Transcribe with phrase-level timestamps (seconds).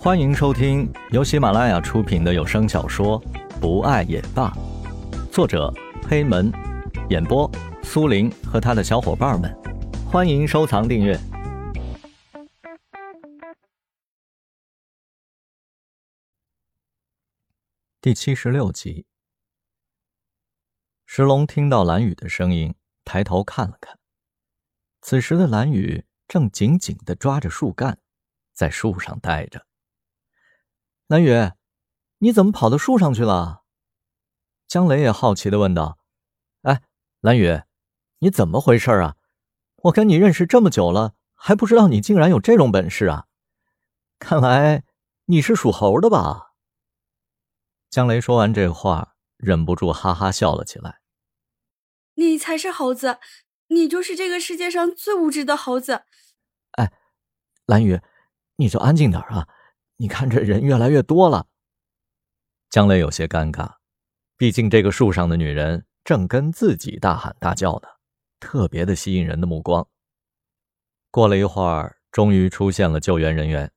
[0.00, 3.20] 欢迎收听由喜马拉雅出品的有声小说
[3.60, 4.48] 《不爱也罢》，
[5.32, 5.74] 作者
[6.08, 6.52] 黑门，
[7.10, 7.50] 演播
[7.82, 9.52] 苏林和他的小伙伴们。
[10.06, 11.18] 欢迎收藏订阅。
[18.00, 19.04] 第七十六集，
[21.06, 22.72] 石龙听到蓝雨的声音，
[23.04, 23.98] 抬头看了看。
[25.00, 27.98] 此时的蓝雨正紧紧的抓着树干，
[28.54, 29.67] 在树上待着。
[31.08, 31.52] 蓝雨，
[32.18, 33.62] 你怎么跑到树上去了？
[34.66, 35.96] 江雷也好奇的问道
[36.60, 36.82] ：“哎，
[37.22, 37.62] 蓝雨，
[38.18, 39.16] 你怎么回事啊？
[39.84, 43.24] 我跟你认识这么久了，还不知道你竟然有这种本事啊！
[44.18, 44.84] 看来
[45.24, 46.50] 你是属猴的吧？”
[47.88, 51.00] 江雷说完这话，忍不住哈哈笑了起来。
[52.16, 53.18] “你才是猴子，
[53.68, 56.02] 你就是这个世界上最无知的猴子！”
[56.76, 56.92] 哎，
[57.64, 58.02] 蓝雨，
[58.56, 59.48] 你就安静点啊！
[60.00, 61.48] 你看，这人越来越多了。
[62.70, 63.74] 江雷有些尴尬，
[64.36, 67.88] 毕竟这个树上的女人正跟自己大喊大叫呢，
[68.38, 69.88] 特别的吸引人的目光。
[71.10, 73.72] 过了一会儿，终于出现了救援人员。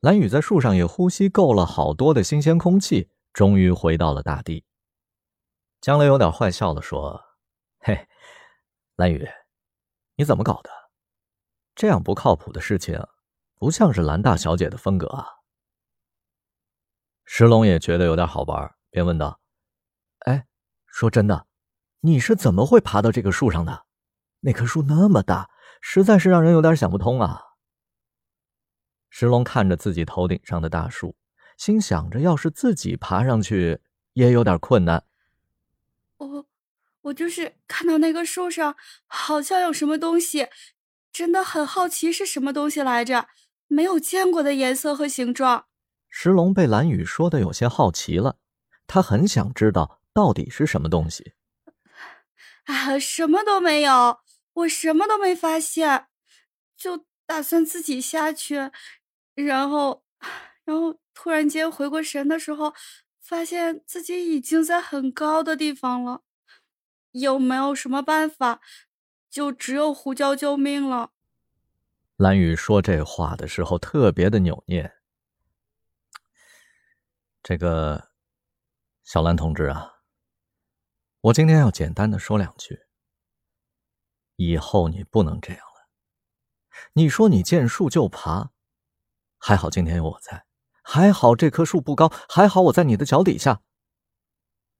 [0.00, 4.64] 蓝雨在树上也呼吸够了好多的新鲜空气，终于回到了大地。
[5.82, 7.22] 江雷有点坏笑的说
[7.80, 8.08] ：“嘿，
[8.96, 9.28] 蓝雨，
[10.16, 10.70] 你怎么搞的？
[11.74, 12.98] 这样不靠谱的事情，
[13.56, 15.28] 不像是蓝大小姐的风格啊。”
[17.34, 19.40] 石龙也觉得有点好玩，便问道
[20.26, 20.44] ：“哎，
[20.84, 21.46] 说真的，
[22.00, 23.86] 你是怎么会爬到这个树上的？
[24.40, 25.48] 那棵树那么大，
[25.80, 27.40] 实在是让人有点想不通啊。”
[29.08, 31.16] 石龙看着自己头顶上的大树，
[31.56, 33.80] 心想着，要是自己爬上去，
[34.12, 35.02] 也有点困难。
[36.18, 36.46] 我，
[37.00, 40.48] 我就是看到那个树上好像有什么东西，
[41.10, 43.28] 真的很好奇是什么东西来着，
[43.68, 45.68] 没有见过的颜色和形状。
[46.14, 48.36] 石龙被蓝雨说的有些好奇了，
[48.86, 51.32] 他很想知道到底是什么东西。
[52.64, 54.20] 啊，什么都没有，
[54.52, 56.06] 我什么都没发现，
[56.76, 58.70] 就打算自己下去，
[59.34, 60.04] 然后，
[60.64, 62.74] 然后突然间回过神的时候，
[63.18, 66.20] 发现自己已经在很高的地方了。
[67.12, 68.60] 有没有什么办法？
[69.30, 71.10] 就只有呼叫救命了。
[72.16, 74.92] 蓝雨说这话的时候特别的扭捏。
[77.42, 78.12] 这个
[79.02, 79.94] 小兰同志啊，
[81.20, 82.86] 我今天要简单的说两句。
[84.36, 85.88] 以后你不能这样了。
[86.92, 88.52] 你说你见树就爬，
[89.38, 90.46] 还好今天有我在，
[90.84, 93.60] 还好这棵树不高，还好我在你的脚底下。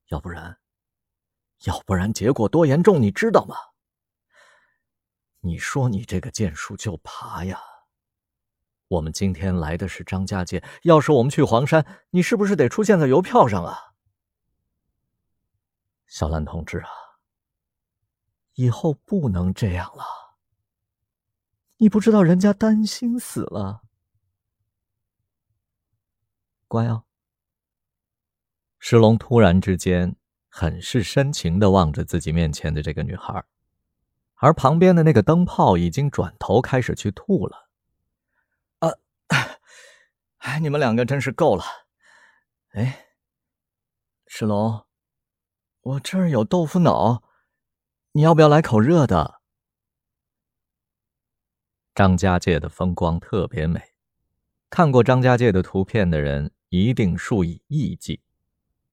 [0.07, 0.61] 要不然，
[1.65, 3.57] 要不然结果多严重，你知道吗？
[5.41, 7.61] 你说你这个见树就爬呀？
[8.93, 13.95] 我们今天来的是张家界，要是我们去黄山，你是不是得出现在邮票上啊？
[16.07, 16.91] 小兰同志啊，
[18.53, 20.05] 以后不能这样了。
[21.79, 23.81] 你不知道人家担心死了。
[26.69, 27.05] 乖啊。
[28.79, 30.15] 石龙突然之间
[30.51, 33.43] 很是深情的望着自己面前的这个女孩，
[34.35, 37.71] 而旁边的那个灯泡已经转头开始去吐了。
[40.43, 41.63] 哎，你们两个真是够了！
[42.73, 43.07] 哎，
[44.27, 44.85] 石龙，
[45.83, 47.23] 我这儿有豆腐脑，
[48.11, 49.41] 你要不要来口热的？
[51.95, 53.95] 张家界的风光特别美，
[54.69, 58.21] 看过张家界的图片的人一定数以亿计，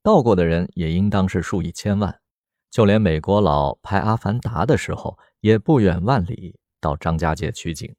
[0.03, 2.21] 到过的人也应当是数以千万。
[2.69, 7.95] 就连美国佬拍《阿凡达》的时候，也不远万里到张家界取景。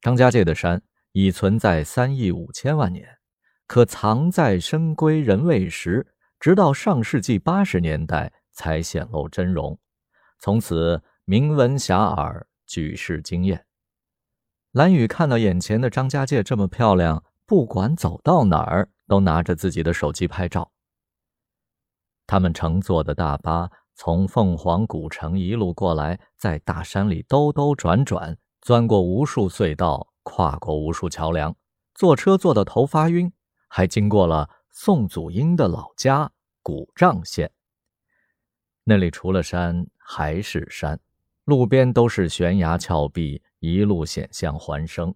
[0.00, 0.82] 张家界的山。
[1.18, 3.08] 已存在三亿五千万年，
[3.66, 6.06] 可藏在深闺人未识，
[6.38, 9.78] 直到上世纪八十年代才显露真容，
[10.38, 13.64] 从此名闻遐迩，举世惊艳。
[14.72, 20.70] 蓝雨看到眼前的张家界这么漂亮，不管走到哪儿都拿着自己的手机拍照。
[22.26, 30.12] 他们乘坐的大巴从凤凰古城一路过来，在大山里兜兜转转，钻过无数隧道。
[30.28, 31.56] 跨过无数桥梁，
[31.94, 33.32] 坐车坐到头发晕，
[33.68, 36.32] 还经过了宋祖英的老家
[36.62, 37.52] 古丈县。
[38.82, 40.98] 那里除了山还是山，
[41.44, 45.14] 路边都是悬崖峭壁，一路险象环生。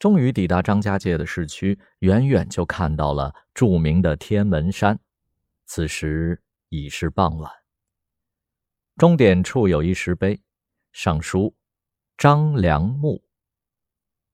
[0.00, 4.98] 终于抵达张家界的市区，远远就看到了著名的天门山。
[5.66, 7.52] 此时已是傍晚，
[8.96, 10.42] 终点处有一石碑，
[10.90, 11.54] 上书。
[12.20, 13.22] 张良木，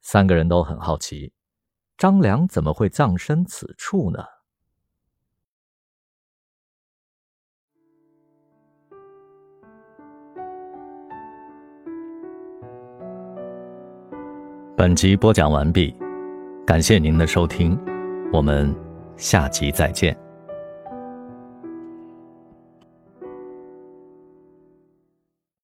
[0.03, 1.33] 三个人都很好奇，
[1.97, 4.25] 张良怎么会葬身此处呢？
[14.77, 15.95] 本集播讲完毕，
[16.67, 17.79] 感谢您的收听，
[18.33, 18.75] 我们
[19.17, 20.26] 下集再见。